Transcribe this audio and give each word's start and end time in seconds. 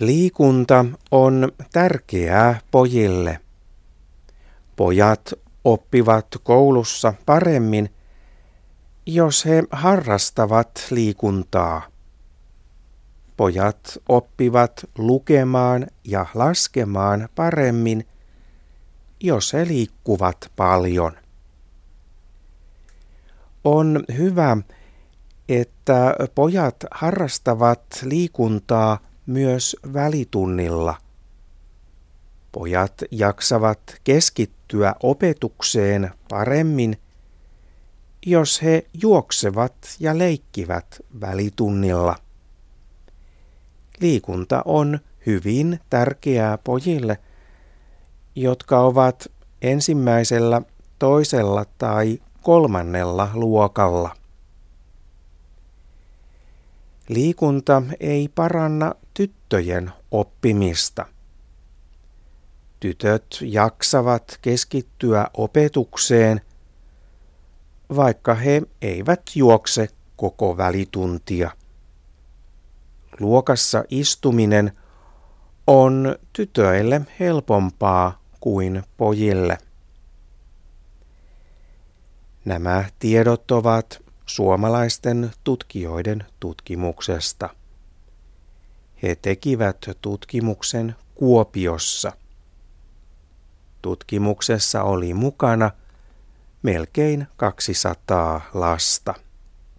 Liikunta 0.00 0.84
on 1.10 1.52
tärkeää 1.72 2.60
pojille. 2.70 3.40
Pojat 4.76 5.32
oppivat 5.64 6.26
koulussa 6.42 7.14
paremmin, 7.26 7.90
jos 9.06 9.44
he 9.44 9.62
harrastavat 9.70 10.86
liikuntaa. 10.90 11.82
Pojat 13.36 13.98
oppivat 14.08 14.86
lukemaan 14.98 15.86
ja 16.04 16.26
laskemaan 16.34 17.28
paremmin, 17.34 18.06
jos 19.20 19.52
he 19.52 19.66
liikkuvat 19.66 20.50
paljon. 20.56 21.12
On 23.64 24.04
hyvä, 24.16 24.56
että 25.48 26.14
pojat 26.34 26.76
harrastavat 26.90 27.82
liikuntaa 28.02 29.07
myös 29.28 29.76
välitunnilla. 29.92 30.96
Pojat 32.52 33.02
jaksavat 33.10 33.80
keskittyä 34.04 34.94
opetukseen 35.02 36.10
paremmin, 36.28 36.96
jos 38.26 38.62
he 38.62 38.86
juoksevat 39.02 39.74
ja 40.00 40.18
leikkivät 40.18 41.00
välitunnilla. 41.20 42.16
Liikunta 44.00 44.62
on 44.64 44.98
hyvin 45.26 45.80
tärkeää 45.90 46.58
pojille, 46.58 47.18
jotka 48.34 48.80
ovat 48.80 49.32
ensimmäisellä, 49.62 50.62
toisella 50.98 51.64
tai 51.78 52.18
kolmannella 52.42 53.30
luokalla. 53.34 54.16
Liikunta 57.08 57.82
ei 58.00 58.28
paranna 58.34 58.94
tyttöjen 59.18 59.92
oppimista. 60.10 61.06
Tytöt 62.80 63.38
jaksavat 63.40 64.38
keskittyä 64.42 65.26
opetukseen, 65.34 66.40
vaikka 67.96 68.34
he 68.34 68.62
eivät 68.82 69.22
juokse 69.34 69.88
koko 70.16 70.56
välituntia. 70.56 71.50
Luokassa 73.20 73.84
istuminen 73.88 74.72
on 75.66 76.16
tytöille 76.32 77.00
helpompaa 77.20 78.22
kuin 78.40 78.82
pojille. 78.96 79.58
Nämä 82.44 82.84
tiedot 82.98 83.50
ovat 83.50 84.02
suomalaisten 84.26 85.30
tutkijoiden 85.44 86.26
tutkimuksesta. 86.40 87.57
He 89.02 89.14
tekivät 89.14 89.76
tutkimuksen 90.02 90.94
Kuopiossa. 91.14 92.12
Tutkimuksessa 93.82 94.82
oli 94.82 95.14
mukana 95.14 95.70
melkein 96.62 97.26
200 97.36 98.40
lasta. 98.54 99.14